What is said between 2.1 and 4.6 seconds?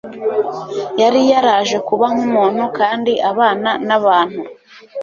nk'umuntu kandi abana n'abantu,